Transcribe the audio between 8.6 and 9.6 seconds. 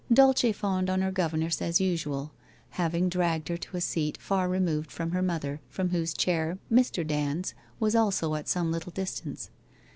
little distance.